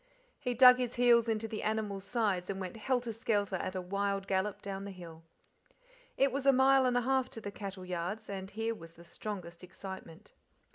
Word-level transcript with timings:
He 0.39 0.55
dug 0.55 0.77
his 0.79 0.95
heels 0.95 1.29
into 1.29 1.47
the 1.47 1.61
animal's 1.61 2.05
sides 2.05 2.49
and 2.49 2.59
went 2.59 2.75
helter 2.75 3.13
skelter 3.13 3.57
at 3.57 3.75
a 3.75 3.81
wild 3.81 4.25
gallop 4.25 4.63
down 4.63 4.83
the 4.83 4.89
hill. 4.89 5.21
It 6.17 6.31
was 6.31 6.47
a 6.47 6.51
mile 6.51 6.87
and 6.87 6.97
a 6.97 7.01
half 7.01 7.29
to 7.29 7.39
the 7.39 7.51
cattle 7.51 7.85
yards, 7.85 8.27
and 8.27 8.49
here 8.49 8.73
was 8.73 8.93
the 8.93 9.03
strongest 9.05 9.63
excitement. 9.63 10.31